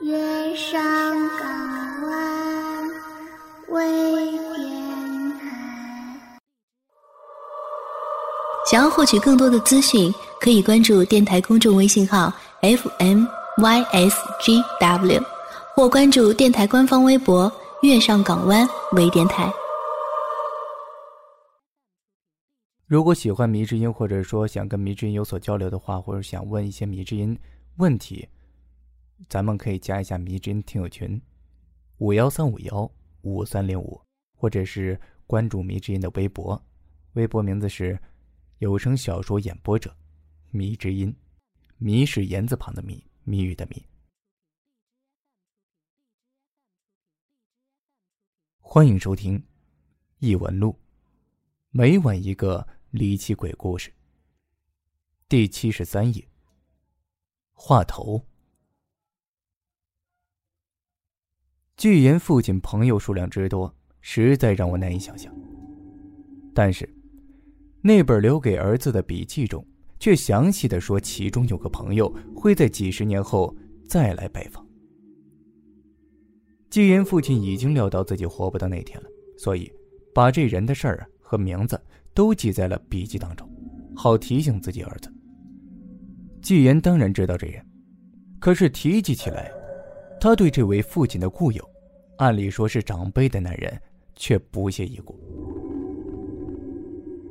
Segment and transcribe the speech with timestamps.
[0.00, 0.80] 月上
[1.40, 2.88] 港湾
[3.70, 4.38] 微电
[5.40, 6.20] 台。
[8.70, 12.32] 想要获取更多的资讯，可以关注电台公众微信号
[12.62, 13.26] FMYSGW，
[15.74, 17.52] 或关注电台官方微博
[17.82, 19.52] “月上港湾微电台”。
[22.86, 27.36] 如果喜欢迷之音，或者说想跟迷之音有所交流的话，或者想问一些迷之音
[27.78, 28.28] 问题。
[29.28, 31.20] 咱们可以加一下迷之音听友群，
[31.98, 32.90] 五幺三五幺
[33.22, 34.00] 五三零五，
[34.34, 36.62] 或者是关注迷之音的微博，
[37.14, 38.00] 微博名字是
[38.58, 39.94] 有声小说演播者
[40.50, 41.14] 迷之音，
[41.78, 43.84] 迷是言字旁的迷，谜语的谜。
[48.60, 49.38] 欢迎收听
[50.18, 50.72] 《异闻录》，
[51.70, 53.92] 每晚一个离奇鬼故事。
[55.28, 56.28] 第七十三页，
[57.52, 58.24] 话头。
[61.78, 65.32] 巨岩父亲朋友数量之多，实在让我难以想象。
[66.52, 66.92] 但是，
[67.80, 69.64] 那本留给儿子的笔记中，
[70.00, 73.56] 却详细的说，其中有个朋友会在几十年后
[73.88, 74.66] 再来拜访。
[76.68, 79.72] 纪言父亲已经料到自己活不到那天了，所以
[80.12, 81.80] 把这人的事儿和名字
[82.12, 83.48] 都记在了笔记当中，
[83.94, 85.08] 好提醒自己儿子。
[86.42, 87.64] 纪言当然知道这人，
[88.40, 89.48] 可是提起起来。
[90.20, 91.67] 他对这位父亲的故友，
[92.18, 93.80] 按理说是长辈的男人，
[94.14, 95.18] 却不屑一顾。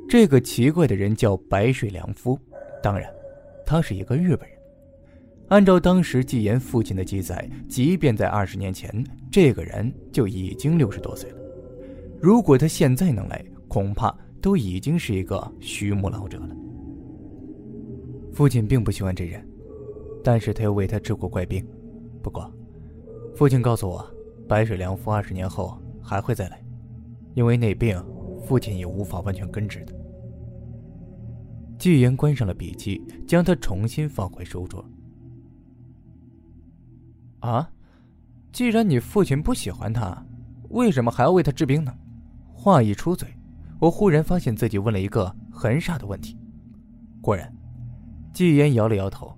[0.08, 2.38] 这个奇怪的人叫白水良夫，
[2.82, 3.10] 当然，
[3.64, 4.58] 他是一个日本人。
[5.48, 11.38] 按照当时纪言父亲的记载，即便在二十年前，这个人就已经六十多岁了。
[12.20, 16.56] 如果他现在能来，恐怕都已经是一个虚木老者了。
[18.32, 19.46] 父亲并不喜欢这人，
[20.24, 21.66] 但是他又为他治过怪病，
[22.22, 22.50] 不过。
[23.34, 24.04] 父亲告诉我，
[24.48, 26.64] 白水良夫二十年后还会再来，
[27.34, 28.02] 因为那病，
[28.46, 29.94] 父亲也无法完全根治的。
[31.78, 34.84] 纪言关上了笔记，将它重新放回书桌。
[37.40, 37.70] 啊，
[38.50, 40.26] 既然你父亲不喜欢他，
[40.70, 41.94] 为什么还要为他治病呢？
[42.52, 43.28] 话一出嘴，
[43.78, 46.36] 我忽然发现自己问了一个很傻的问题。
[47.20, 47.54] 果然，
[48.32, 49.32] 纪言摇了摇头。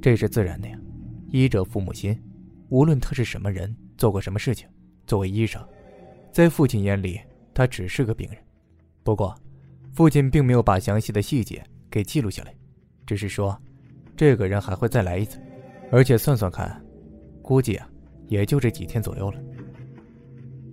[0.00, 0.78] 这是自然的呀。
[1.28, 2.18] 医者父母心，
[2.70, 4.66] 无论他是什么人，做过什么事情，
[5.06, 5.60] 作为医生，
[6.32, 7.20] 在父亲眼里，
[7.52, 8.38] 他只是个病人。
[9.02, 9.36] 不过，
[9.92, 12.54] 父亲并没有把详细的细节给记录下来，
[13.04, 13.60] 只是说，
[14.16, 15.40] 这个人还会再来一次，
[15.90, 16.80] 而且算算看，
[17.42, 17.90] 估计啊，
[18.28, 19.42] 也就这几天左右了。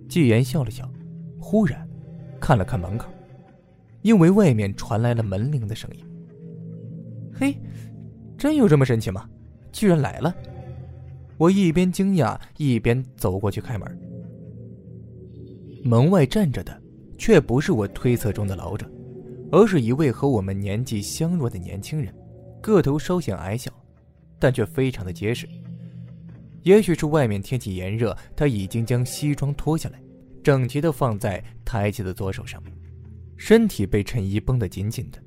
[0.08, 0.88] 纪言笑了笑，
[1.40, 1.86] 忽然
[2.40, 3.10] 看了看门口，
[4.02, 6.04] 因为外面传来了门铃的声音。
[7.34, 7.56] 嘿，
[8.38, 9.28] 真有这么神奇吗？
[9.72, 10.32] 居然来了！
[11.38, 13.98] 我一边惊讶一边走过去开门。
[15.84, 16.82] 门外站着的
[17.16, 18.90] 却不是我推测中的老者，
[19.50, 22.12] 而是一位和我们年纪相若的年轻人，
[22.60, 23.72] 个头稍显矮小，
[24.38, 25.48] 但却非常的结实。
[26.64, 30.02] 也许是外面天气炎热，他已经将西装脱下来，
[30.42, 32.72] 整齐的放在抬起的左手上面，
[33.36, 35.18] 身体被衬衣绷得紧紧的。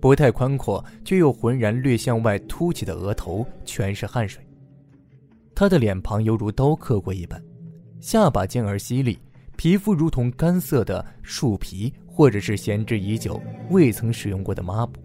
[0.00, 4.42] 不太宽阔却又浑然略向外凸起的额头全是汗水，
[5.60, 7.38] 他的脸庞犹如刀刻过一般，
[8.00, 9.18] 下巴尖而犀利，
[9.58, 13.38] 皮肤如同干涩的树皮或者是闲置已久
[13.68, 14.98] 未曾使用过的抹布，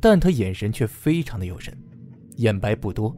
[0.00, 1.72] 但他眼神却非常的有神，
[2.38, 3.16] 眼白不多，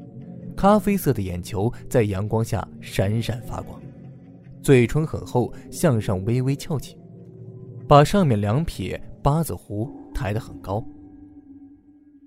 [0.55, 3.81] 咖啡色的眼球在阳光下闪闪发光，
[4.63, 6.99] 嘴唇很厚，向上微微翘起，
[7.89, 9.91] 把上面两撇八字胡。
[10.13, 10.87] 抬得很高。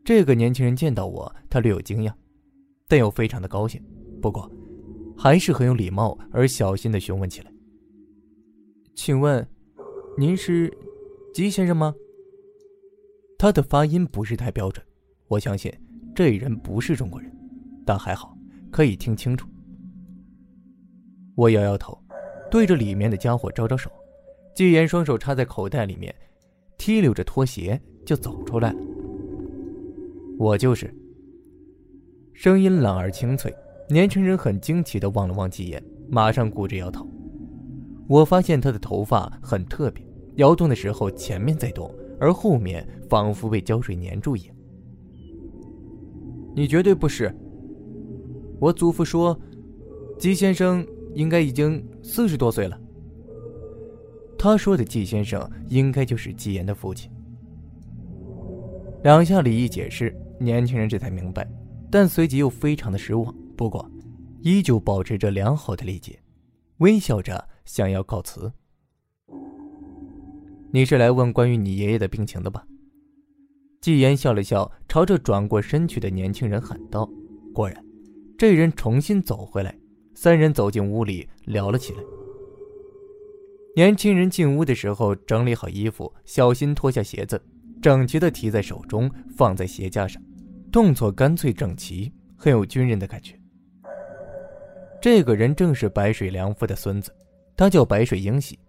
[0.03, 2.14] 这个年轻人见到我，他略有惊讶，
[2.88, 3.80] 但又非常的高兴。
[4.22, 4.52] 不过，
[5.18, 7.52] 还是很有礼貌而小心的询问起来
[8.96, 9.47] ：“请问，
[10.18, 10.72] 您是
[11.34, 11.94] 吉先生吗？”
[13.38, 14.85] 他的发音不是太标准，
[15.28, 15.72] 我相信
[16.13, 17.31] 这人不是中国人，
[17.85, 18.38] 但还好
[18.71, 19.48] 可以听清楚。
[21.36, 21.98] 我摇摇头，
[22.51, 23.89] 对着里面的家伙招招手。
[24.54, 26.13] 纪言双手插在口袋里面。
[26.77, 28.80] 提溜着拖鞋就走出来了。
[30.38, 30.89] 我就是。
[32.33, 33.54] 声音朗而清脆，
[33.91, 37.07] 年轻人很惊奇的望了望季言，马上顾着摇头。
[38.07, 40.06] 我发现他的头发很特别，
[40.36, 44.56] 摇动的时候前面在动，而后面仿佛被胶水粘住一样。
[46.56, 47.33] 你绝对不是。
[48.59, 49.39] 我祖父说，
[50.19, 52.80] 季先生应该已经四十多岁了。
[54.38, 57.09] 他说的季先生应该就是季言的父亲。
[59.01, 61.50] 两下里一解释，年轻人这才明白，
[61.89, 63.33] 但随即又非常的失望。
[63.60, 63.92] 不过，
[64.42, 66.18] 依旧保持着良好的理解，
[66.78, 68.50] 微笑着想要告辞。
[70.72, 72.66] 你是来问关于你爷爷的病情的吧？
[73.82, 77.06] 季言笑了笑，朝着转过身去的年轻人喊道
[77.54, 77.84] ：“果然，
[78.38, 79.78] 这人重新走回来。”
[80.16, 82.00] 三人走进屋里，聊了起来。
[83.76, 87.44] 年轻人进屋的时候，整理好衣服，小心脱下鞋子，
[87.82, 90.24] 整齐的提在手中，放在鞋架上，
[90.72, 93.38] 动作干脆整齐，很有军人的感觉。
[95.01, 97.10] 这个人正是白水良夫的孙子，
[97.56, 98.60] 他叫白水英喜。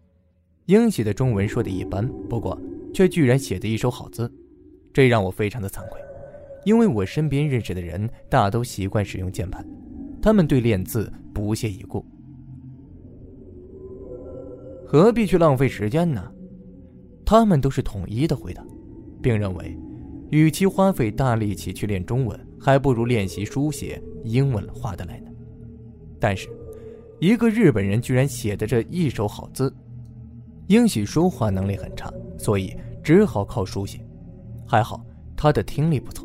[0.67, 2.56] 英喜的中文说的一般，不过
[2.94, 4.32] 却居然写的一手好字，
[4.93, 6.00] 这让我非常的惭愧，
[6.65, 9.67] 因为我身边认识的人大都习惯使用键盘，
[10.23, 12.05] 他们对练字不屑一顾。
[14.87, 16.31] 何必去浪费时间呢？
[17.25, 18.65] 他们都是统一的回答，
[19.21, 19.77] 并认为，
[20.31, 25.30] 与其花费大力气去练中文，还不如练习书写英文画得来呢。
[26.20, 26.49] 但是，
[27.19, 29.75] 一个日本人居然写的这一手好字。
[30.69, 34.06] 英喜说话能力很差，所以只好靠书写。
[34.64, 36.25] 还好他的听力不错，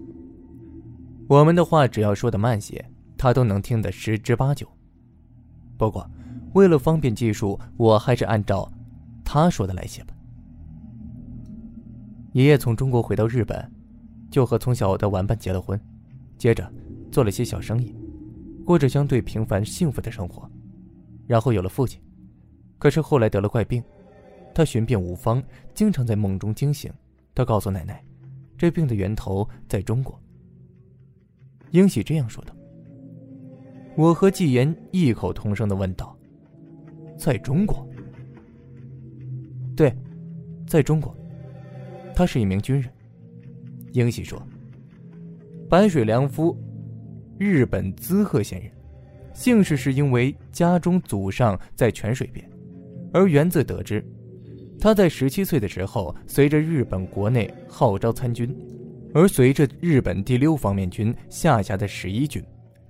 [1.28, 2.86] 我们的话只要说的慢些，
[3.18, 4.68] 他都能听得十之八九。
[5.78, 6.08] 不过，
[6.54, 8.72] 为了方便记述，我还是按照
[9.24, 10.14] 他说的来写吧。
[12.34, 13.72] 爷爷从中国回到日本，
[14.30, 15.80] 就和从小的玩伴结了婚，
[16.38, 16.72] 接着
[17.12, 17.96] 做了些小生意，
[18.66, 20.50] 过着相对平凡幸福的生活，
[21.28, 22.02] 然后有了父亲。
[22.80, 23.82] 可是后来得了怪病。
[24.54, 26.90] 他寻遍无方，经常在梦中惊醒。
[27.34, 28.02] 他告诉奶奶，
[28.58, 30.18] 这病的源头在中国。
[31.72, 32.56] 英喜这样说道。
[33.98, 36.18] 我和纪言异口同声的问道
[37.20, 37.86] ：“在中国
[39.76, 39.94] ？”“对，
[40.66, 41.14] 在中国。”
[42.16, 42.90] 他是一名军人。
[43.92, 44.42] 英喜说
[45.70, 46.58] ：“白水良夫，
[47.38, 48.72] 日本滋贺县人，
[49.34, 52.48] 姓氏是因为家中祖上在泉水边，
[53.12, 54.04] 而源自得知。”
[54.80, 58.56] 他在十七岁的时候，随着日本国内号召参军，
[59.14, 62.44] 而随着日本第六方面军下辖的十一军，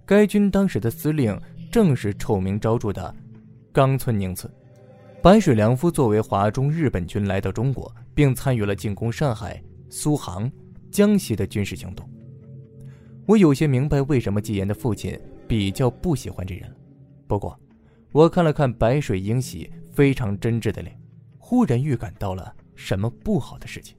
[0.05, 1.39] 该军当时的司令
[1.71, 3.15] 正是臭名昭著的
[3.71, 4.51] 冈村宁次。
[5.21, 10.51] 白水良夫作为华中日本军来到中国，并参与了进攻上海、苏杭、
[10.91, 12.07] 江西的军事行动。
[13.25, 16.75] 我有些明白为什么纪言的父亲比较不喜欢这人了。
[17.27, 17.59] 不过，
[18.11, 20.95] 我看了看白水英喜非常真挚的脸。
[21.37, 23.95] 忽然预感到了什么不好的事情。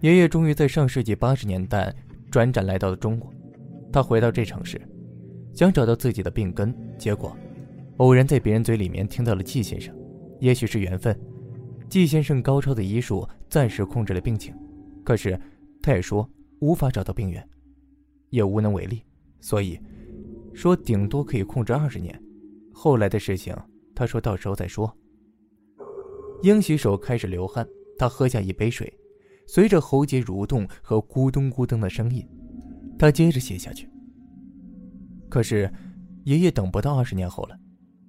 [0.00, 1.90] 爷爷终于在上世纪八十年代
[2.30, 3.32] 转战来到了中国，
[3.90, 4.78] 他回到这城市，
[5.54, 7.34] 想找到自己的病根，结果
[7.96, 9.96] 偶然在别人嘴里面听到了季先生。
[10.38, 11.18] 也许是缘分，
[11.88, 14.54] 季先生高超的医术暂时控制了病情，
[15.06, 15.40] 可是
[15.80, 17.48] 他也说无法找到病源，
[18.30, 19.04] 也无能为力，
[19.38, 19.78] 所以
[20.52, 22.20] 说顶多可以控制二十年。
[22.74, 23.56] 后来的事情，
[23.94, 24.92] 他说到时候再说。
[26.42, 27.64] 英喜手开始流汗，
[27.96, 28.92] 他喝下一杯水，
[29.46, 32.28] 随着喉结蠕动和咕咚咕咚的声音，
[32.98, 33.88] 他接着写下去。
[35.28, 35.72] 可是，
[36.24, 37.56] 爷爷等不到二十年后了。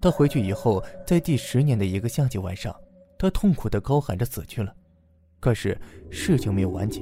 [0.02, 2.76] 他回去以后，在第十年的一个夏季晚上，
[3.20, 4.74] 他痛苦的高喊着死去了。
[5.40, 5.78] 可是
[6.10, 7.02] 事情没有完结，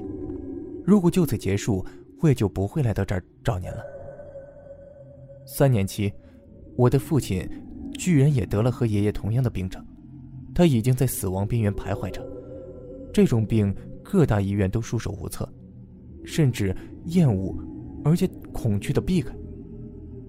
[0.85, 1.85] 如果就此结束，
[2.21, 3.83] 我也就不会来到这儿找您了。
[5.45, 6.13] 三年期。
[6.77, 7.49] 我的父亲
[7.93, 9.81] 居然也得了和爷爷同样的病症，
[10.53, 12.21] 他已经在死亡边缘徘徊着。
[13.13, 15.47] 这种病各大医院都束手无策，
[16.25, 17.55] 甚至厌恶，
[18.03, 19.33] 而且恐惧的避开。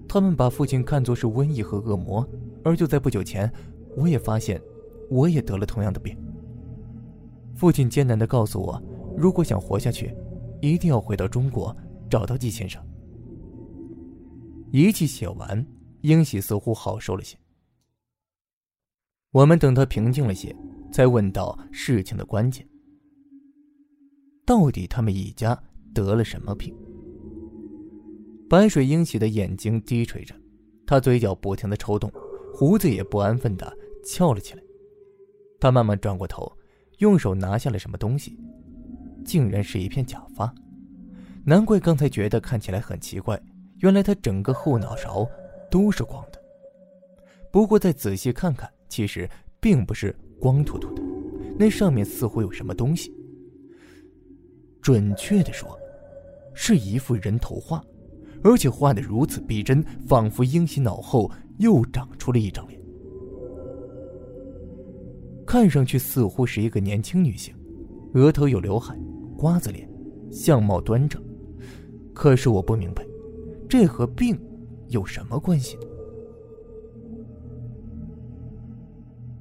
[0.07, 2.25] 他们把父亲看作是瘟疫和恶魔。
[2.63, 3.51] 而就在不久前，
[3.97, 4.61] 我也发现，
[5.09, 6.17] 我也得了同样的病。
[7.57, 8.81] 父亲艰难地告诉我，
[9.17, 10.15] 如果想活下去，
[10.61, 11.75] 一定要回到中国，
[12.09, 12.81] 找到季先生。
[14.71, 15.65] 一气写完。
[16.01, 17.35] 英喜似乎好受了些。
[19.31, 20.55] 我们等他平静了些，
[20.91, 22.65] 才问到事情的关键：
[24.45, 25.59] 到底他们一家
[25.93, 26.73] 得了什么病？
[28.47, 30.35] 白水英喜的眼睛低垂着，
[30.85, 32.09] 他嘴角不停的抽动，
[32.53, 34.61] 胡子也不安分的翘了起来。
[35.59, 36.49] 他慢慢转过头，
[36.97, 38.37] 用手拿下了什么东西，
[39.25, 40.53] 竟然是一片假发。
[41.43, 43.41] 难怪刚才觉得看起来很奇怪，
[43.79, 45.27] 原来他整个后脑勺。
[45.69, 46.41] 都是光的，
[47.51, 51.01] 不过再仔细看看，其实并不是光秃秃的，
[51.59, 53.13] 那上面似乎有什么东西。
[54.81, 55.77] 准确的说，
[56.53, 57.83] 是一幅人头画，
[58.41, 62.76] 而且画的如此逼真，仿佛英熙脑后又长出了一张脸，
[65.47, 67.55] 看上去似乎是一个年轻女性，
[68.13, 68.93] 额头有刘海，
[69.37, 69.89] 瓜子脸，
[70.29, 71.23] 相貌端正。
[72.13, 73.01] 可是我不明白，
[73.69, 74.37] 这和病
[74.89, 75.83] 有什么关系呢？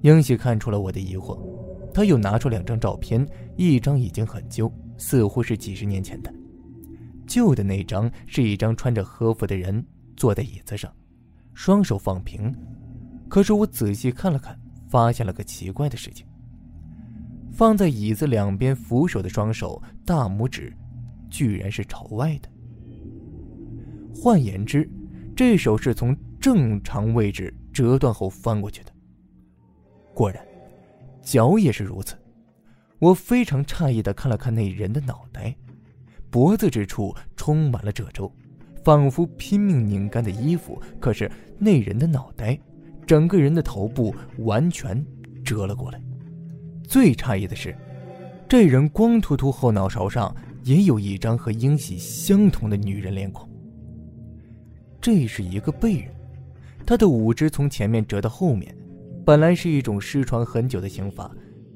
[0.03, 1.37] 英喜看出了我的疑惑，
[1.93, 6.33] 他又拿出两张照片，一张已经很旧，似乎是几十年前的。
[7.27, 9.85] 旧的那张是一张穿着和服的人
[10.17, 10.89] 坐在椅子上，
[11.53, 12.55] 双手放平。
[13.29, 14.57] 可是我仔细看了看，
[14.97, 16.27] 发现了个奇怪的事情：
[17.53, 20.73] 放在椅子两边扶手的双手，大拇指
[21.29, 22.49] 居然是朝外的。
[24.15, 24.91] 换言之，
[25.37, 28.91] 这手是从正常位置折断后翻过去的。
[30.15, 30.43] 果然，
[31.21, 32.17] 脚也是如此。
[32.99, 35.55] 我非常诧异的看了看那人的脑袋，
[36.31, 38.33] 脖子之处充满了褶皱，
[38.83, 40.81] 仿佛拼命拧干的衣服。
[40.99, 42.59] 可是那人的脑袋，
[43.07, 45.05] 整个人的头部完全
[45.45, 46.03] 折了过来。
[46.83, 47.77] 最诧异的是，
[48.49, 50.35] 这人光秃秃后脑勺上
[50.65, 53.49] 也有一张和英喜相同的女人脸孔。
[55.01, 56.13] 这是一个背人，
[56.85, 58.77] 他的五肢从前面折到后面。
[59.25, 61.35] 本来是一种失传很久的刑法，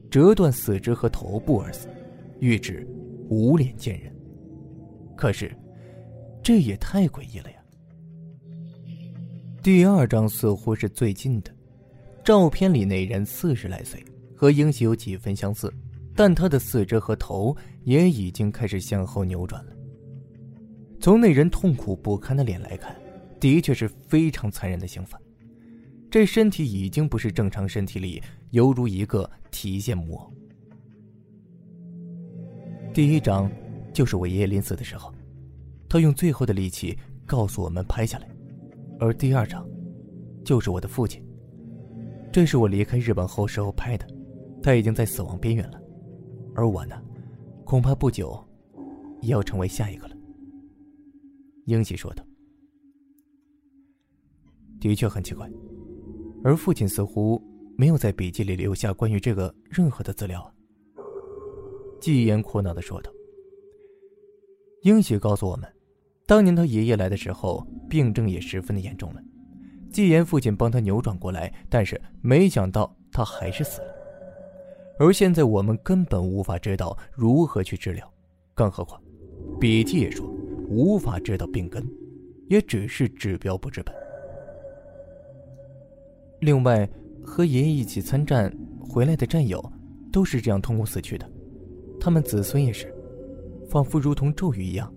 [0.08, 1.88] 折断四肢和头部而死，
[2.38, 2.86] 喻指
[3.28, 4.12] 无脸见人。
[5.16, 5.50] 可是，
[6.40, 7.59] 这也太诡异了呀！
[9.62, 11.54] 第二张似乎是最近的，
[12.24, 14.02] 照片里那人四十来岁，
[14.34, 15.70] 和英喜有几分相似，
[16.16, 19.72] 但他的四肢和头也已经开始向后扭转了。
[20.98, 22.96] 从那人痛苦不堪的脸来看，
[23.38, 25.20] 的确是非常残忍的刑罚。
[26.10, 30.32] 这身体已经不是正常身体里，犹如一个提线木偶。
[32.94, 33.50] 第一张
[33.92, 35.12] 就是我爷爷临死的时候，
[35.86, 38.26] 他用最后的力气告诉我们拍下来；
[39.00, 39.66] 而第二张，
[40.44, 41.26] 就是我的父亲。
[42.30, 44.06] 这是我离开日本后时候拍的，
[44.62, 45.80] 他已经在死亡边缘了，
[46.54, 47.02] 而我呢，
[47.64, 48.38] 恐怕不久，
[49.22, 50.14] 也要成为下一个了。
[51.64, 52.22] 英喜说道
[54.78, 55.50] ：“的确很奇怪。”
[56.44, 57.42] 而父亲似乎
[57.76, 60.54] 没有在笔记里留下关于这个任何的资料。
[62.00, 63.10] 季言苦恼的说道
[64.84, 65.66] ：“英喜告诉我们，
[66.30, 69.20] 当年他爷爷来的时候，病症也十分的严重了。
[69.90, 73.88] 纪言父亲帮他扭转过来，但是没想到他还是死了。
[75.00, 78.08] 而现在我们根本无法知道如何去治疗，
[78.54, 79.02] 更何况，
[79.58, 80.24] 笔记也说
[80.68, 81.84] 无法知道病根，
[82.46, 83.92] 也只是治标不治本。”
[86.38, 86.88] 另外，
[87.24, 89.60] 和爷爷一起参战回来的战友，
[90.12, 91.28] 都是这样痛苦死去的。
[91.98, 92.94] 他们子孙也是，
[93.68, 94.94] 仿佛如同咒语一样。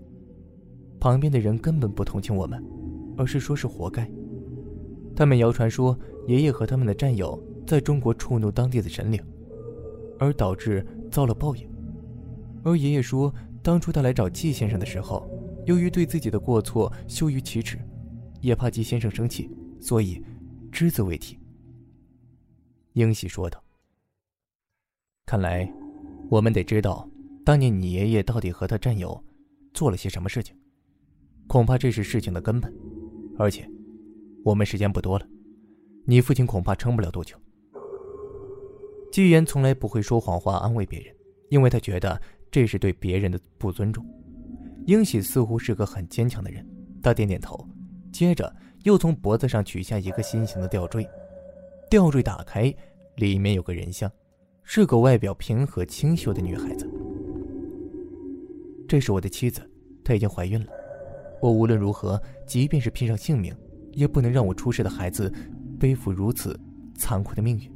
[1.04, 2.64] 旁边的人根本不同情我们，
[3.18, 4.10] 而是说是活该。
[5.14, 9.22] 他们谣传说爷爷和他们的战友在中国触怒当地的神灵，
[10.18, 11.70] 而导致遭了报应。
[12.64, 15.30] 而爷爷说，当初他来找季先生的时候，
[15.66, 17.78] 由于对自己的过错羞于启齿，
[18.40, 20.24] 也怕季先生生气，所以。
[20.72, 21.38] 只字未提。
[22.94, 23.62] 英喜说道
[25.28, 25.70] ：“看来，
[26.30, 27.08] 我们得知道，
[27.44, 29.22] 当年你爷爷到底和他战友
[29.74, 30.56] 做了些什么事情。
[31.48, 32.74] 恐怕这是事情的根本。
[33.38, 33.70] 而且，
[34.44, 35.28] 我们时间不多了，
[36.06, 37.36] 你父亲恐怕撑不了多久。”
[39.12, 41.16] 纪言从来不会说谎话安慰别人，
[41.50, 42.22] 因为他觉得
[42.52, 44.06] 这是对别人的不尊重。
[44.86, 46.68] 英喜似乎是个很坚强的人，
[47.02, 47.68] 他点点头，
[48.12, 48.54] 接着。
[48.84, 51.08] 又从脖子上取下一个心形的吊坠，
[51.90, 52.64] 吊坠打开，
[53.16, 54.12] 里面有个人像，
[54.62, 56.86] 是个外表平和清秀的女孩子。
[58.86, 59.62] 这是我的妻子，
[60.04, 60.68] 她已经怀孕了。
[61.44, 63.54] 我无论如何，即便是拼上性命，
[63.92, 65.30] 也不能让我出世的孩子
[65.78, 66.58] 背负如此
[66.96, 67.70] 残酷的命运。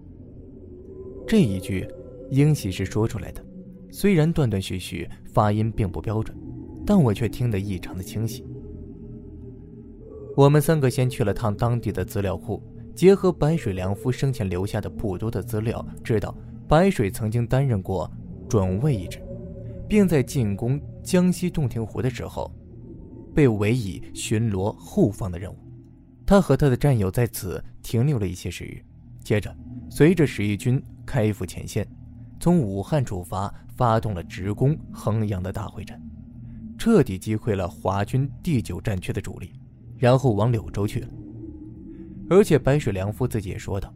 [1.27, 1.85] 这一句，
[2.29, 3.43] 英喜是说出来的，
[3.91, 6.33] 虽然断断续续，发音并不标准，
[6.85, 8.47] 但我却听得异常的清晰。
[10.37, 12.63] 我们三个先去了趟当地的资料库，
[12.95, 16.33] 结合白水良夫生前留下的不多的资料，知道
[16.69, 18.09] 白水曾经担任过
[18.47, 19.21] 准尉一职，
[19.89, 22.49] 并在进攻江西洞庭湖的时候，
[23.37, 25.57] 被委以巡逻后方的任务。
[26.25, 28.83] 他和他的战友在此停留了一些时日，
[29.23, 29.55] 接着
[29.91, 31.87] 随着十一军开赴前线，
[32.39, 36.01] 从武汉出发，发动了直攻衡阳的大会战，
[36.79, 39.53] 彻底击溃了华军第九战区的主力。
[39.97, 41.07] 然后往柳州去了，
[42.31, 43.93] 而且白水良夫自己也说道，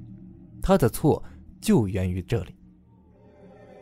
[0.62, 1.24] 他的错
[1.60, 2.56] 就源于这里。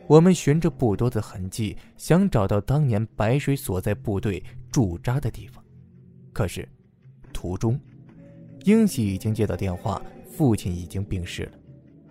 [0.06, 5.62] 我们循着不多的痕迹，想找到当年白水所在部队驻扎的地方，
[6.32, 6.68] 可是
[7.32, 7.78] 途中，
[8.64, 10.00] 英喜已经接到电话，
[10.30, 11.52] 父亲已经病逝了。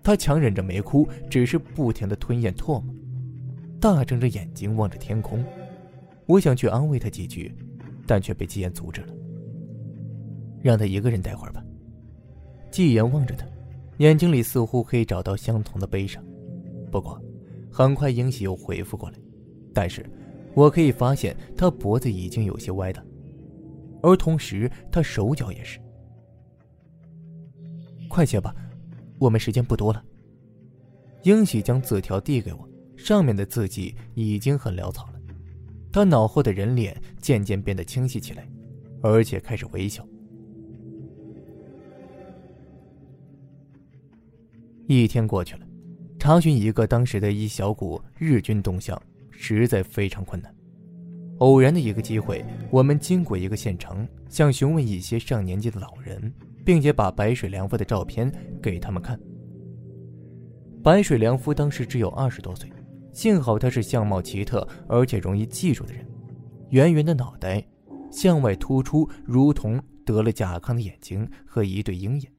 [0.01, 2.93] 他强忍着没哭，只是不停的吞咽唾沫，
[3.79, 5.43] 大睁着眼睛望着天空。
[6.25, 7.53] 我想去安慰他几句，
[8.07, 9.13] 但却被季言阻止了。
[10.61, 11.63] 让他一个人待会儿吧。
[12.71, 13.45] 季言望着他，
[13.97, 16.23] 眼睛里似乎可以找到相同的悲伤。
[16.91, 17.21] 不过，
[17.71, 19.17] 很快英喜又回复过来，
[19.73, 20.05] 但是，
[20.53, 23.05] 我可以发现他脖子已经有些歪了，
[24.01, 25.79] 而同时他手脚也是。
[28.09, 28.53] 快些吧，
[29.19, 30.03] 我们时间不多了。
[31.23, 35.13] 英喜将字条递给我，上面的字迹已经很潦草了。
[35.91, 38.47] 他脑后的人脸渐渐变得清晰起来，
[39.01, 40.05] 而且开始微笑。
[44.87, 45.67] 一天过去了，
[46.17, 48.99] 查询一个当时的一小股日军动向
[49.41, 50.53] 实在非常困难。
[51.37, 56.31] 偶然的一个机会，我们经过一个县城，想询问一些上年纪的老人，
[56.65, 58.29] 并且把白水良夫的照片
[58.61, 59.17] 给他们看。
[60.83, 62.69] 白水良夫当时只有二十多岁。
[63.13, 66.05] 幸好他是相貌奇特而且容易记住的人，
[66.69, 67.65] 圆圆的脑袋，
[68.11, 72.31] 向外突出，如同得了甲亢的眼睛和一对鹰眼。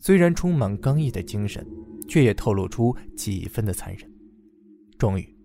[0.00, 1.66] 虽然充满刚毅的精神，
[2.08, 4.10] 却也透露出几分的残忍。
[4.98, 5.37] 终于，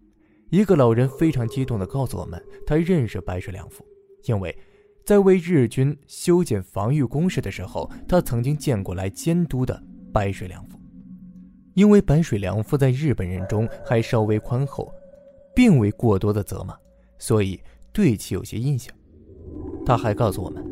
[0.53, 3.83] 一个老人非常激动地告诉我们，他认识白水良夫，
[4.25, 4.55] 因为
[5.03, 9.83] 在为日军修建防御工事的时候，他曾经见过来监督的
[10.13, 10.79] 白水良夫。
[11.74, 14.93] 因为白水良夫在日本人中还稍微宽厚，
[15.55, 16.77] 并未过多的责骂，
[17.17, 17.60] 所以
[17.91, 18.95] 对其有些印象。
[19.83, 20.63] 他还告诉我们，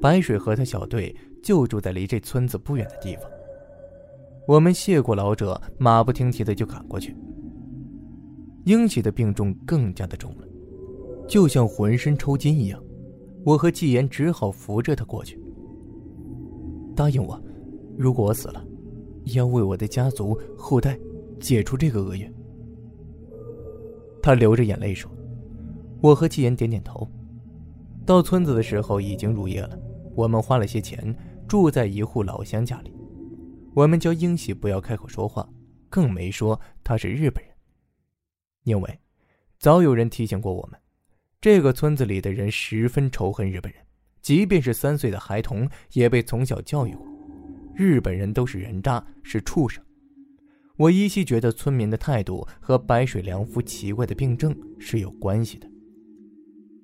[0.00, 3.30] 白水和他小队就住在离这村子不远的地方。
[4.48, 7.14] 我们谢过老者，马不停蹄的就赶过去。
[8.70, 10.46] 英喜的病重更加的重了，
[11.26, 12.80] 就像浑身抽筋一样。
[13.44, 15.36] 我和纪言只好扶着他过去。
[16.94, 17.42] 答应我，
[17.98, 18.64] 如果我死了。
[19.34, 20.98] 要为我的家族后代
[21.40, 22.32] 解除这个厄运。
[24.22, 25.10] 他流着眼泪说
[26.00, 27.06] ：“我和纪言点点头。
[28.06, 29.76] 到村子的时候已经入夜了，
[30.14, 31.14] 我们花了些钱
[31.48, 32.94] 住在一户老乡家里。
[33.74, 35.46] 我们叫英喜不要开口说话，
[35.88, 37.49] 更没说他是日本人，
[38.64, 39.00] 因为
[39.58, 40.78] 早有人提醒过我们，
[41.40, 43.82] 这个村子里的人十分仇恨日本人，
[44.20, 47.06] 即便是三岁的孩童也被从小教育过。”
[47.74, 49.82] 日本人都是人渣，是畜生。
[50.76, 55.70] 我依稀觉得村民的态度和白水良夫奇怪的病症是有关系的。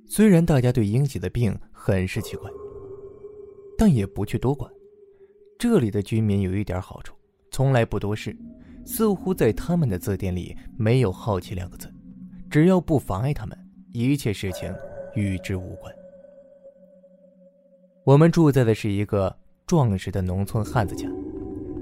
[0.07, 2.51] 虽然大家对英喜的病很是奇怪，
[3.77, 4.71] 但也不去多管。
[5.59, 7.15] 这里的居民有一点好处，
[7.51, 8.37] 从来不多事，
[8.87, 11.93] 似乎在他们的字典里没有“好奇”两个字。
[12.49, 13.59] 只要不妨碍他们，
[13.93, 14.75] 一切事情
[15.15, 15.93] 与之无关。
[18.05, 19.37] 我们住在的是一个。
[19.67, 21.09] 壮实的农村汉子家，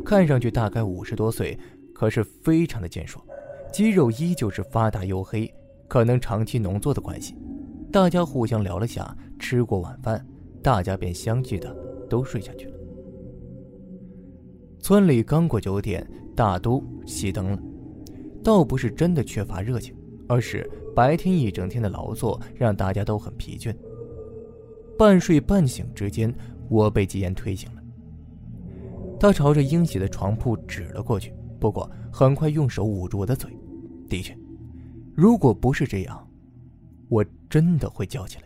[0.07, 1.55] 看上去大概五十多岁，
[1.93, 3.23] 可是非常的健硕，
[3.71, 5.53] 肌肉依旧是发达黝黑。
[5.87, 7.37] 可能长期农作的关系，
[7.93, 10.27] 大家互相聊了下，吃过晚饭，
[10.63, 11.77] 大家便相继的
[12.09, 12.75] 都睡下去了。
[14.81, 17.59] 村里刚过九点，大都熄灯了，
[18.43, 19.95] 倒不是真的缺乏热情，
[20.29, 23.75] 而是白天一整天的劳作让大家都很疲倦。
[24.99, 26.35] 半睡半醒之间。
[26.71, 27.83] 我被吉言推醒了，
[29.21, 33.51] 他朝着英喜的床铺指了过去，不过很快用手捂住我的嘴。
[34.09, 34.35] 的确，
[35.15, 36.27] 如果不是这样，
[37.11, 38.45] 我真的会叫起来。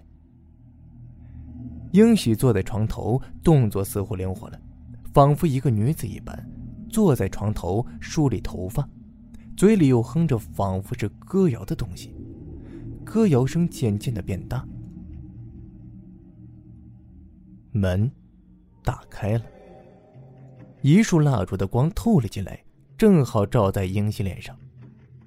[1.93, 4.61] 英喜坐在床头，动作似乎灵活了，
[5.15, 6.37] 仿佛一个女子一般，
[6.89, 8.89] 坐在床头梳理头发，
[9.57, 12.15] 嘴里又哼着仿佛是歌谣的东西，
[13.05, 14.67] 歌谣声渐渐的变大。
[17.73, 18.11] 门
[18.83, 19.45] 打开了，
[20.83, 22.59] 一束蜡烛的光透了进来，
[22.97, 24.57] 正好照在英熙脸上。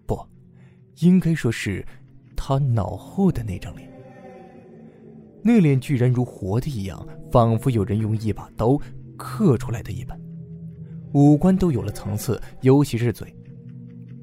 [0.06, 0.19] 不，
[1.00, 1.86] 应该说是
[2.36, 3.89] 他脑后的那张脸。
[5.43, 8.78] 那脸居然如活的一样，仿佛有人用一把刀
[9.17, 10.19] 刻出来的一般。
[11.13, 13.34] 五官都有了层次，尤其是嘴，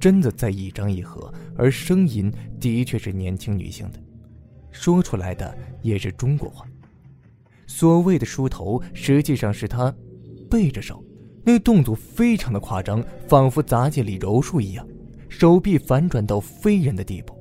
[0.00, 1.32] 真的在一张一合。
[1.56, 4.00] 而声音的确是年轻女性的，
[4.70, 6.64] 说出来的也是中国话。
[7.66, 9.94] 所谓的梳头，实际上是他
[10.48, 11.04] 背着手，
[11.44, 14.86] 那动作非常的夸张，仿佛杂技里柔术一样，
[15.28, 17.36] 手臂反转到非人的地步。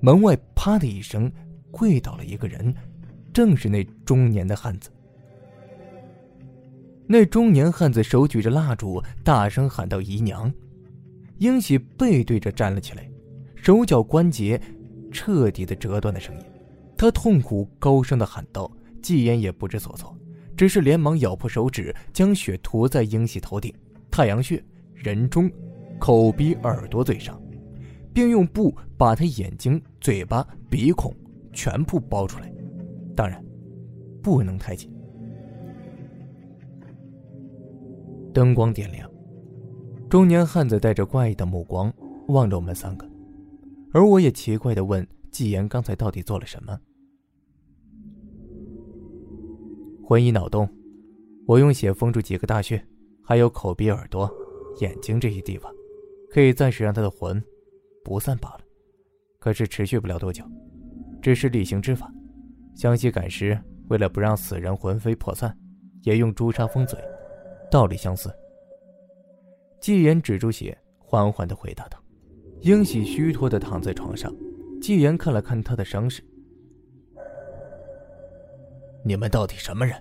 [0.00, 1.30] 门外啪的一声，
[1.70, 2.74] 跪倒了一个人，
[3.32, 4.90] 正是那中年的汉子。
[7.06, 10.52] 那中年汉子手举着蜡烛，大声喊道：“姨娘！”
[11.38, 13.10] 英喜背对着站了起来，
[13.54, 14.60] 手脚关节
[15.10, 16.44] 彻底的折断的声音，
[16.96, 18.70] 他痛苦高声的喊道。
[19.02, 20.16] 纪言也不知所措，
[20.56, 23.74] 只是连忙咬破手指，将血涂在英喜头顶、
[24.12, 24.62] 太阳穴、
[24.94, 25.50] 人中、
[25.98, 27.36] 口鼻、耳朵、嘴上，
[28.14, 31.12] 并用布把他眼睛、嘴巴、鼻孔
[31.52, 32.48] 全部包出来，
[33.16, 33.44] 当然，
[34.22, 34.88] 不能太紧。
[38.32, 39.10] 灯光点亮，
[40.08, 41.92] 中年汉子带着怪异的目光
[42.28, 43.06] 望着我们三个，
[43.92, 46.78] 而我也奇怪的问纪言：“刚才到底做了什么？”
[50.02, 50.66] 魂移脑洞，
[51.46, 52.82] 我用血封住几个大穴，
[53.22, 54.30] 还有口鼻、耳朵、
[54.80, 55.70] 眼睛这些地方，
[56.30, 57.42] 可以暂时让他的魂
[58.02, 58.60] 不散罢了。
[59.38, 60.42] 可是持续不了多久，
[61.20, 62.10] 只是例行之法。
[62.74, 65.54] 湘西赶尸，为了不让死人魂飞魄散，
[66.02, 66.98] 也用朱砂封嘴，
[67.72, 68.30] 道理相似。
[69.80, 71.98] 纪言止住血，缓缓的回答道
[72.60, 74.30] ：“英喜虚脱的躺在床上。”
[74.78, 76.22] 纪言看了看他的伤势。
[79.02, 79.96] 你们到底什么人？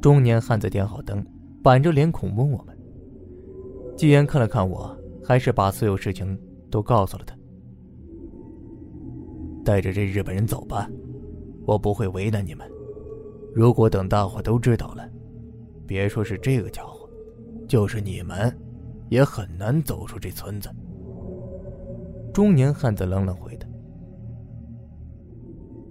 [0.00, 1.22] 中年汉子点好灯，
[1.62, 2.74] 板着脸孔问我们。
[3.94, 6.40] 纪言看了看我，还是把所有事情
[6.70, 7.36] 都告诉了他。
[9.62, 10.88] 带着这日本人走吧，
[11.66, 12.66] 我不会为难你们。
[13.54, 15.06] 如果等大伙都知道了，
[15.88, 17.08] 别说是这个家伙，
[17.66, 18.54] 就是你们，
[19.08, 20.68] 也很难走出这村子。
[22.34, 23.66] 中年汉子冷冷回答。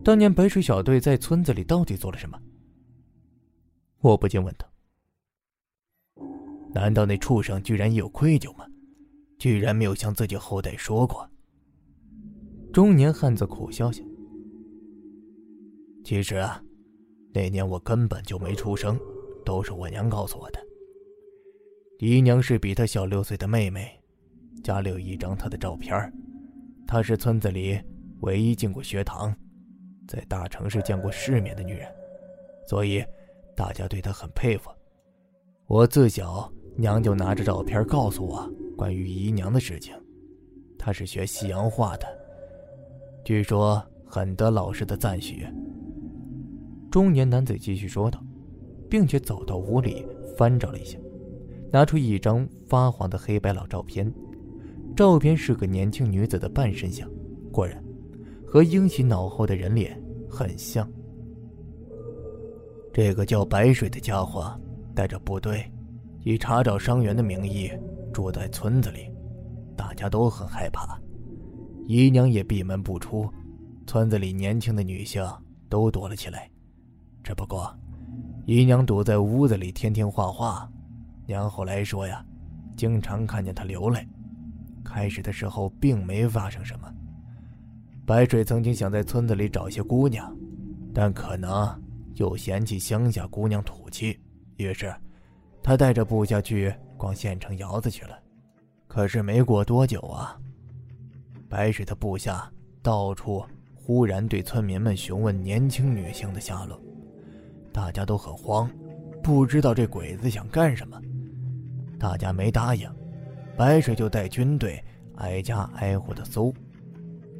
[0.03, 2.39] 当年白水小队在村子里到底做了什么？
[4.01, 4.67] 我不禁问道
[6.71, 8.67] ：“难道那畜生居然也有愧疚吗？
[9.39, 11.27] 居然没有向自己后代说过？”
[12.71, 14.03] 中年汉子苦笑笑
[16.05, 16.63] ：“其实啊，
[17.33, 18.97] 那年我根本就没出生，
[19.47, 20.60] 都是我娘告诉我的。
[21.99, 23.97] 姨娘是比她小六岁的妹妹，
[24.62, 26.13] 家里有一张她的照片
[26.86, 27.79] 她是村子里
[28.19, 29.33] 唯一进过学堂。”
[30.05, 31.88] 在大城市见过世面的女人，
[32.67, 33.01] 所以
[33.55, 34.69] 大家对她很佩服。
[35.65, 39.95] 我自小娘就拿着照片告诉我关于姨娘的事情。
[40.77, 42.05] 她是学西洋画的，
[43.23, 45.47] 据说很得老师的赞许。
[46.91, 48.23] 中年男子继续说道，
[48.89, 50.06] 并且走到屋里
[50.38, 50.97] 翻找了一下，
[51.71, 54.12] 拿出一张发黄的黑白老照片。
[54.95, 57.10] 照片是个年轻女子的半身像，
[57.52, 57.84] 果然。
[58.50, 60.89] 和英喜脑后的人脸很像。
[62.93, 64.58] 这个叫白水的家伙
[64.95, 65.69] 带着部队，
[66.23, 67.69] 以查找伤员的名义
[68.13, 69.12] 住在村子里，
[69.76, 70.97] 大家都很害怕，
[71.88, 73.30] 姨娘也闭门不出，
[73.86, 75.21] 村子里年轻的女性
[75.67, 76.50] 都躲了起来。
[77.21, 77.69] 只不过，
[78.47, 80.71] 姨娘躲在屋子里天天画画，
[81.25, 82.25] 娘后来说呀，
[82.77, 84.07] 经常看见她流泪。
[84.86, 86.89] 开始的时候并没发生什么。
[88.05, 90.33] 白水曾经想在村子里找些姑娘，
[90.93, 91.77] 但可能
[92.15, 94.17] 又嫌弃乡下姑娘土气，
[94.55, 94.95] 于是
[95.62, 98.17] 他带着部下去逛县城窑子去了。
[98.88, 100.39] 可是没过多久啊，
[101.49, 102.49] 白水的部下
[102.81, 103.43] 到处
[103.75, 106.79] 忽然对村民们询问年轻女性的下落，
[107.77, 108.67] 大家都很慌，
[109.21, 110.99] 不知道这鬼子想干什么。
[111.99, 112.89] 大家没答应，
[113.55, 114.83] 白水就带军队
[115.17, 116.51] 挨家挨户的搜。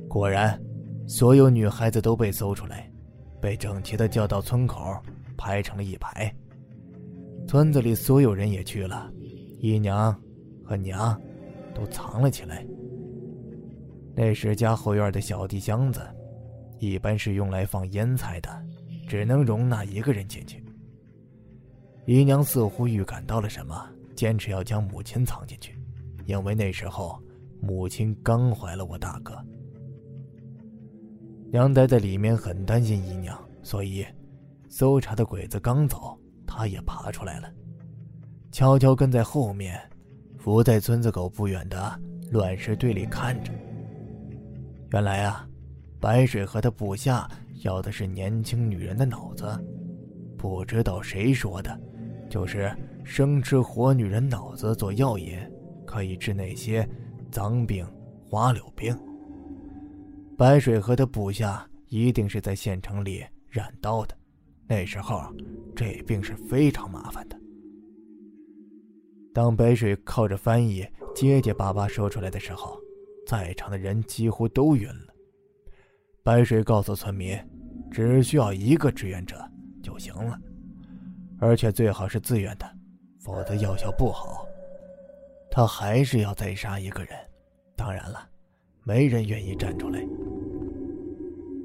[0.08, 0.62] 果然，
[1.08, 2.88] 所有女孩子都被搜出来，
[3.42, 4.96] 被整齐的叫到村口，
[5.36, 6.32] 排成了一排。
[7.48, 9.12] 村子里所有人也去了，
[9.60, 10.16] 姨娘
[10.64, 11.20] 和娘
[11.74, 12.64] 都藏了起来。
[14.16, 16.00] 那时家后院的小地箱子，
[16.78, 18.50] 一般是用来放腌菜的，
[19.08, 20.64] 只能容纳一个人进去。
[22.06, 25.76] 姨娘似乎预感到了什么，坚持要将母亲藏进去，
[26.26, 27.20] 因为那时候
[27.62, 29.34] 母亲刚怀了我大哥。
[31.50, 34.06] 娘待在里面很担心姨娘，所以
[34.70, 37.50] 搜查的鬼子刚走，她也爬出来了，
[38.52, 39.80] 悄悄跟在后面，
[40.38, 42.00] 伏在村子口不远的
[42.32, 43.52] 乱石堆里看着。
[44.92, 45.48] 原来啊，
[46.00, 47.30] 白水和他部下
[47.64, 49.48] 要的是年轻女人的脑子，
[50.38, 51.80] 不知道谁说的，
[52.30, 52.72] 就是
[53.04, 55.38] 生吃活女人脑子做药引，
[55.86, 56.88] 可以治那些
[57.32, 57.86] 脏病、
[58.30, 58.98] 花柳病。
[60.38, 64.16] 白水和他部下一定是在县城里染刀的，
[64.68, 65.24] 那时候
[65.76, 67.36] 这病是非常麻烦的。
[69.34, 72.78] 当白水靠着翻译结结巴巴说出来的时候，
[73.26, 75.07] 在场的人几乎都晕了。
[76.28, 77.40] 白水告诉村民，
[77.90, 79.42] 只需要一个志愿者
[79.82, 80.38] 就行了，
[81.40, 82.70] 而且最好是自愿的，
[83.22, 84.46] 否则药效不好。
[85.50, 87.18] 他还是要再杀一个人，
[87.78, 88.28] 当然了。
[88.84, 90.06] 没人愿意站出来。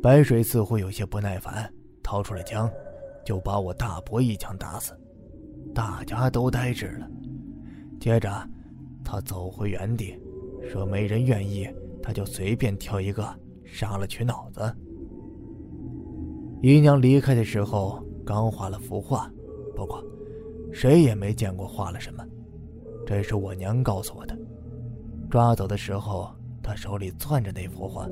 [0.01, 1.69] 白水似乎有些不耐烦，
[2.01, 2.71] 掏出了枪，
[3.25, 4.97] 就把我大伯一枪打死。
[5.75, 7.11] 大家都呆滞了。
[7.99, 8.49] 接着，
[9.05, 10.17] 他走回原地，
[10.71, 11.69] 说没人愿意，
[12.01, 13.29] 他就随便挑一个
[13.73, 14.61] 杀了取脑子。
[16.61, 19.33] 姨娘离开的时候刚画了幅画，
[19.75, 20.05] 不过
[20.73, 22.25] 谁也没见过画了什么，
[23.07, 24.39] 这是我娘告诉我的。
[25.31, 26.31] 抓走的时候，
[26.63, 28.07] 她手里攥着那幅画。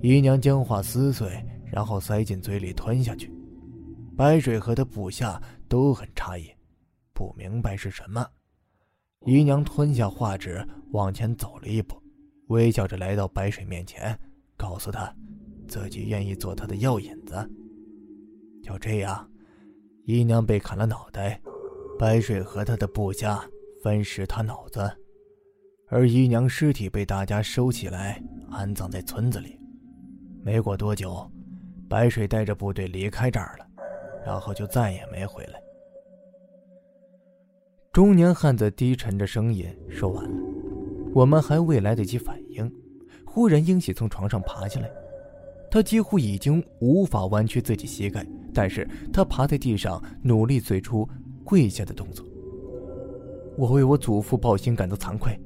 [0.00, 1.30] 姨娘将画撕碎，
[1.66, 3.30] 然后塞进嘴里吞下去。
[4.16, 6.50] 白水和他部下都很诧异，
[7.12, 8.26] 不明白是什么。
[9.26, 12.00] 姨娘吞下画纸，往前走了一步，
[12.48, 14.18] 微笑着来到白水面前，
[14.56, 15.10] 告诉他，
[15.66, 17.34] 自己愿意做他的药引子。
[18.62, 19.26] 就这样，
[20.04, 21.40] 姨娘被砍了脑袋，
[21.98, 23.42] 白水和他的部下
[23.82, 24.80] 分食他脑子，
[25.86, 29.58] 而姨娘尸体被大家收起来，安葬在村子里。
[30.42, 31.30] 没过多久，
[31.88, 33.64] 白水带着部队离开这儿了。
[34.26, 35.62] 然后就再也没回来。
[37.92, 40.36] 中年汉子低沉着声音说完了，
[41.14, 42.37] 我们还未来得及反，
[43.30, 44.90] 忽然英喜从床上爬起来，
[45.70, 51.08] 他几乎已经无法弯曲自己膝盖，但是他爬在地上，努力做出
[51.44, 52.26] 跪下的动作。
[53.56, 55.38] 我为我祖父报信感到惭愧，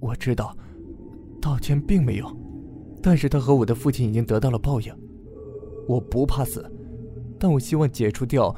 [0.00, 0.54] 我知道，
[1.40, 2.36] 道歉并没有，
[3.00, 4.92] 但是他和我的父亲已经得到了报应，
[5.86, 6.68] 我不怕死。
[7.38, 8.54] 但我希望解除掉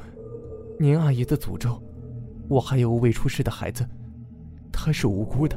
[0.79, 1.81] 您阿姨的诅咒。
[2.47, 3.85] 我还有未出世的孩子，
[4.71, 5.55] 他是无辜的。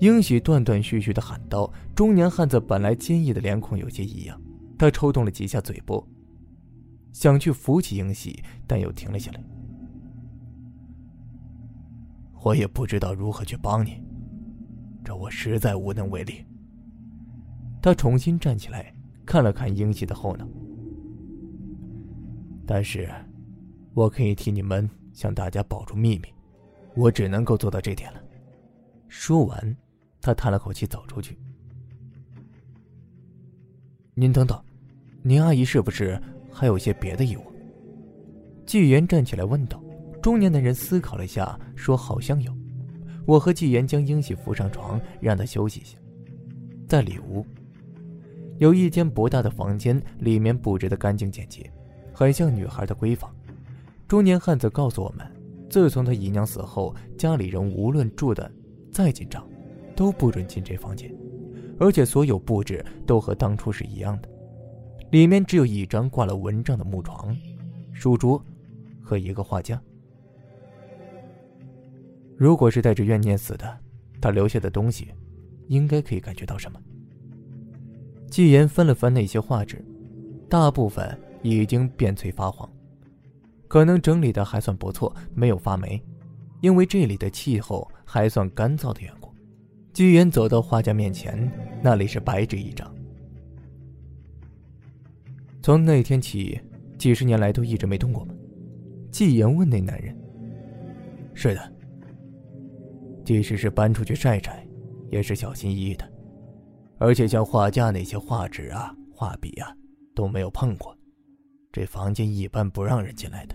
[0.00, 1.72] 英喜断断续续的喊道。
[1.94, 4.40] 中年汉子本来坚毅的脸孔有些异样，
[4.76, 6.04] 他抽动了几下嘴部，
[7.12, 9.40] 想去扶起英喜，但又停了下来。
[12.42, 14.02] 我也不知道如何去帮你，
[15.04, 16.44] 这我实在无能为力。
[17.80, 18.92] 他重新站起来，
[19.24, 20.46] 看了看英喜的后脑。
[22.66, 23.08] 但是，
[23.94, 26.24] 我可以替你们向大家保住秘密，
[26.96, 28.20] 我只能够做到这点了。
[29.06, 29.76] 说完，
[30.24, 31.36] 他叹了口气，走出去。
[34.14, 34.58] 您等等，
[35.22, 36.18] 您阿姨是不是
[36.50, 37.42] 还有些别的义务？
[38.64, 39.78] 纪言站起来问道。
[40.22, 42.50] 中年男人思考了一下，说：“好像有。”
[43.26, 45.98] 我和纪言将英喜扶上床，让他休息一下。
[46.88, 47.44] 在里屋，
[48.56, 51.70] 有一间不大的房间，里面布置的干净简洁。
[52.14, 53.30] 很像女孩的闺房。
[54.08, 55.26] 中年汉子告诉我们，
[55.68, 58.50] 自从他姨娘死后，家里人无论住的
[58.90, 59.46] 再紧张，
[59.94, 61.14] 都不准进这房间，
[61.78, 64.28] 而且所有布置都和当初是一样的。
[65.10, 67.36] 里面只有一张挂了蚊帐的木床、
[67.92, 68.42] 书桌
[69.00, 69.80] 和一个画架。
[72.36, 73.78] 如果是带着怨念死的，
[74.20, 75.08] 他留下的东西，
[75.68, 76.80] 应该可以感觉到什么？
[78.30, 79.84] 纪言翻了翻那些画纸，
[80.48, 81.18] 大部分。
[81.46, 82.66] 已经变脆发黄，
[83.68, 86.02] 可能整理的还算不错，没有发霉，
[86.62, 89.23] 因为这里的气候还算干燥的缘故。
[89.94, 91.48] 纪言走到画架面前，
[91.80, 92.92] 那里是白纸一张。
[95.62, 96.60] 从那天起，
[96.98, 98.34] 几十年来都一直没动过吗？
[99.12, 100.12] 纪言问那男人。
[101.32, 101.72] 是的，
[103.24, 104.66] 即使是搬出去晒晒，
[105.12, 106.04] 也是小心翼翼的，
[106.98, 109.72] 而且像画架那些画纸啊、画笔啊，
[110.12, 110.92] 都没有碰过。
[111.70, 113.54] 这房间一般不让人进来的。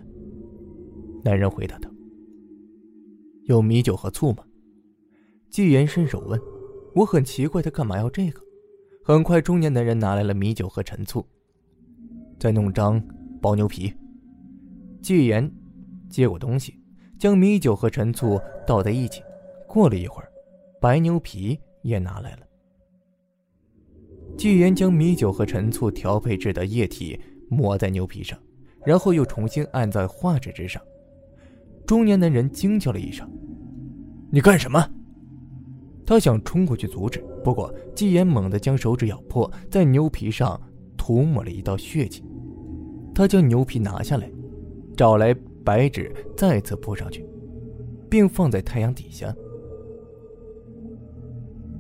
[1.22, 1.92] 男人回答道
[3.44, 4.44] ：“有米酒和醋吗？”
[5.50, 6.40] 纪言伸手问。
[6.96, 8.42] 我很奇怪，他干嘛要这个？
[9.04, 11.26] 很快，中年男人拿来了米酒和陈醋，
[12.40, 13.02] 再弄张
[13.42, 13.94] 薄牛皮。
[15.02, 15.52] 纪言
[16.10, 16.80] 接过东西，
[17.18, 19.22] 将米酒和陈醋倒在一起。
[19.68, 20.30] 过了一会儿，
[20.82, 22.40] 白牛皮也拿来了。
[24.38, 27.20] 纪言将米酒和陈醋调配制的液体。
[27.52, 28.38] 抹在牛皮上，
[28.86, 30.80] 然后又重新按在画纸之上。
[31.84, 33.28] 中年男人惊叫了一声
[34.32, 34.88] ：“你干什么？”
[36.10, 40.60] 他想冲过去阻止，不过纪言猛地将手指咬破，在牛皮上
[40.98, 42.26] 涂抹了一道血迹。
[43.14, 44.28] 他将牛皮拿下来，
[44.98, 47.24] 找来白纸再次铺上去，
[48.10, 49.32] 并放在太阳底下。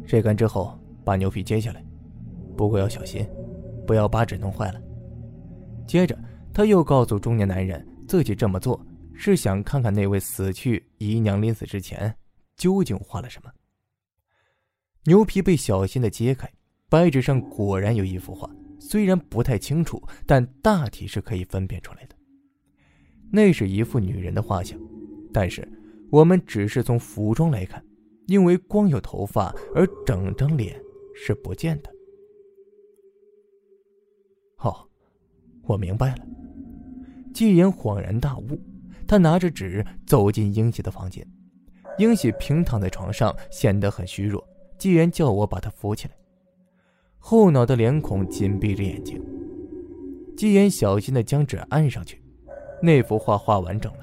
[0.06, 1.84] 晒干之后，把牛皮揭下来，
[2.56, 3.28] 不过要小心，
[3.88, 4.80] 不要把纸弄坏了。
[5.88, 6.15] 接着，
[6.54, 8.80] 他又告诉中年男人，自己这么做
[9.12, 12.13] 是想看看那位死去姨娘临死之前
[12.58, 13.50] 究竟画了什么。
[15.10, 16.48] 牛皮被小心的揭开，
[16.88, 22.15] 白纸上果然有一幅画，虽然不太清楚，但大体是可以分辨出来的。
[23.32, 24.80] 那是一幅女人的画像，
[25.34, 25.67] 但是
[26.12, 27.84] 我们只是从服装来看，
[28.28, 30.80] 因为光有头发，而整张脸
[31.15, 31.91] 是不见的。
[34.56, 34.88] 好。
[35.63, 36.28] 我明白了，
[37.34, 38.60] 季言恍然大悟，
[39.08, 41.28] 他拿着纸走进英喜的房间，
[41.98, 44.48] 英喜平躺在床上，显得很虚弱。
[44.80, 46.13] 既然叫我把他扶起来，
[47.18, 49.22] 后脑的脸孔紧闭着眼睛。
[50.38, 52.20] 纪言小心的将纸按上去，
[52.82, 54.00] 那幅画画完整了。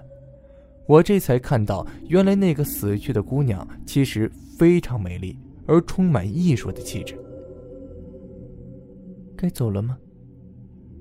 [0.86, 5.36] 我这才看到，原来那个死去的姑娘其实非常美丽，
[5.66, 7.18] 而充满艺术的气质。
[9.34, 9.96] 该走了吗？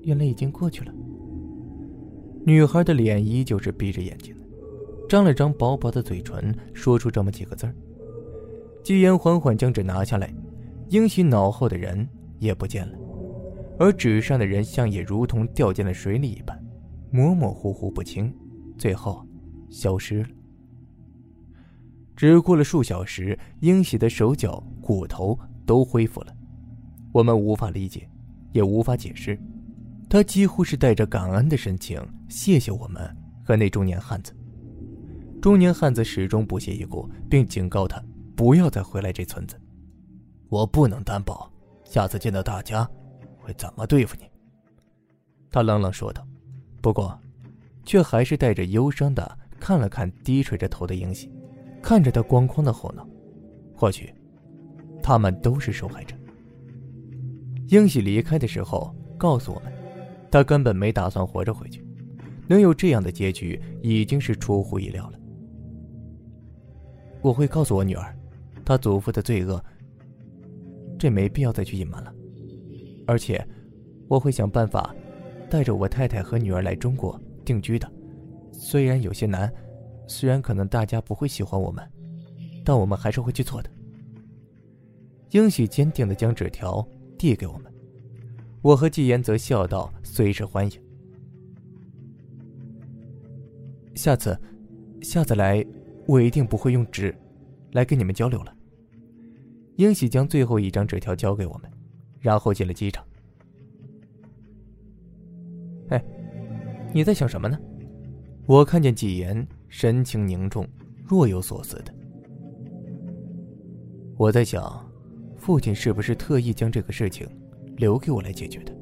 [0.00, 0.92] 原来已经过去了。
[2.46, 4.46] 女孩的脸依旧是闭着眼睛的，
[5.06, 7.74] 张了张薄薄的嘴唇，说出这么几个字儿。
[8.86, 10.32] 季言缓缓将纸拿下来，
[10.90, 12.96] 英喜脑后的人也不见了。
[13.80, 16.56] 而纸上的人像也如同掉进了水里一般，
[17.10, 18.32] 模模糊糊不清，
[18.78, 19.26] 最后
[19.68, 20.28] 消失了。
[22.14, 26.32] 只过了数小时，英喜的手脚骨头都恢复了，
[27.10, 28.08] 我们无法理解，
[28.52, 29.36] 也无法解释，
[30.08, 33.02] 他几乎是带着感恩的神情谢谢我们
[33.42, 34.32] 和那中年汉子。
[35.42, 38.00] 中年汉子始终不屑一顾，并警告他
[38.36, 39.58] 不要再回来这村子。
[40.48, 41.50] 我不能担保，
[41.84, 42.88] 下次见到大家。
[43.38, 44.28] 会怎么对付你？
[45.52, 46.26] 他冷冷说道，
[46.82, 47.16] 不过，
[47.84, 51.32] 却还是带着忧伤的看了看低垂着头的英喜，
[51.80, 53.08] 看着他光光的后脑，
[53.76, 54.12] 或许，
[55.00, 56.16] 他们都是受害者。
[57.68, 59.72] 英喜离开的时候告诉我们，
[60.28, 61.86] 他根本没打算活着回去，
[62.48, 65.18] 能有这样的结局已经是出乎意料了。
[67.22, 68.15] 我会告诉我女儿，
[68.66, 69.64] 他祖父的罪恶，
[70.98, 72.12] 这没必要再去隐瞒了。
[73.06, 73.46] 而且，
[74.08, 74.92] 我会想办法，
[75.48, 77.88] 带着我太太和女儿来中国定居的。
[78.50, 79.52] 虽然有些难，
[80.08, 81.88] 虽然可能大家不会喜欢我们，
[82.64, 83.70] 但我们还是会去做的。
[85.30, 86.84] 英喜坚定的将纸条
[87.16, 87.72] 递给我们，
[88.62, 90.80] 我和季言则笑道：“随时欢迎。”
[93.94, 94.36] 下次，
[95.02, 95.64] 下次来，
[96.06, 97.16] 我一定不会用纸
[97.72, 98.55] 来跟你们交流了。
[99.76, 101.70] 英喜将最后一张纸条交给我们。
[102.18, 103.06] 然后进了机场。
[105.90, 106.04] 哎，
[106.92, 107.56] 你在想什么呢？
[108.46, 110.66] 我看见纪言神情凝重，
[111.04, 111.94] 若有所思的。
[114.16, 114.84] 我在想，
[115.36, 117.28] 父亲是不是特意将这个事情
[117.76, 118.76] 留给我来解决的？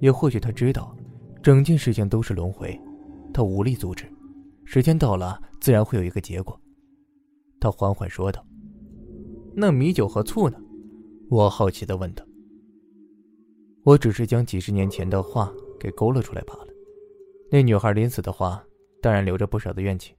[0.00, 0.96] 也或许他知道，
[1.42, 2.80] 整件事情都是轮回，
[3.34, 4.10] 他无力阻止，
[4.64, 6.58] 时间到了，自然会有一个结果。
[7.60, 8.42] 他缓缓说道
[9.58, 10.60] ：“那米酒和醋呢？”
[11.30, 12.24] 我好奇的问道。
[13.82, 16.66] 我只是将几十年前的话给勾勒出来罢了。
[17.50, 18.62] 那女孩临死的话，
[19.00, 20.14] 当然留着不少的怨气。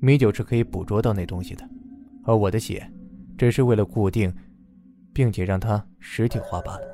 [0.00, 1.66] 米酒是可以捕捉到那东西的，
[2.24, 2.90] 而我的血，
[3.38, 4.34] 只是为了固定，
[5.12, 6.86] 并且让它实体化罢了。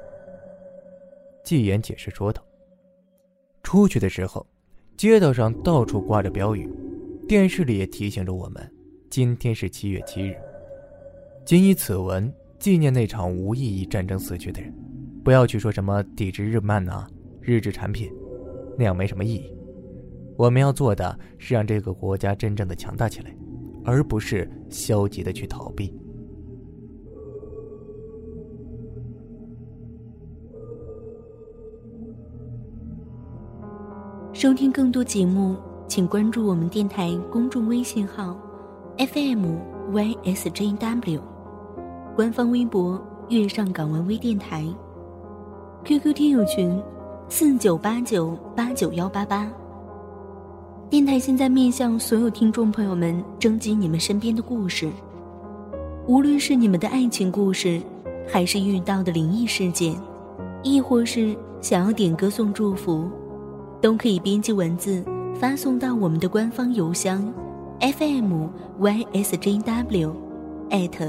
[1.45, 2.45] 纪言解释说道。
[3.62, 4.47] 出去的时候，
[4.97, 6.69] 街道上到处挂着标语，
[7.27, 8.75] 电视里也提醒着我们，
[9.09, 10.37] 今天是七月七日，
[11.50, 14.72] 仅以此文纪念那场无意义战争死去的人。
[15.24, 17.04] 不要去说什么抵制日漫呐、
[17.40, 18.08] 日制产品，
[18.78, 19.52] 那样没什么意义。
[20.36, 23.36] 我们要做的是让这个国家真正的强大起来，
[23.84, 25.92] 而不是消极的去逃避。
[34.32, 35.56] 收听更多节目，
[35.88, 38.40] 请关注我们电台公众微信号
[38.98, 41.20] FMYSJW，
[42.16, 44.66] 官方微博“月上港湾微电台”。
[45.85, 46.83] QQ 听友群：
[47.29, 49.49] 四九八九八九幺八八。
[50.90, 54.90] 电台现在面向所有听众朋友们征集你们身边的故事，
[56.07, 57.81] 无论是你们的爱情故事，
[58.29, 59.94] 还是遇到的灵异事件，
[60.64, 63.09] 亦或是想要点歌送祝福，
[63.81, 65.05] 都可以编辑文字
[65.37, 67.33] 发送到我们的官方邮箱
[67.81, 68.51] ：fmysjw
[70.70, 71.09] 艾特